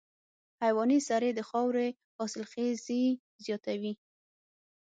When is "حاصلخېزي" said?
2.17-3.03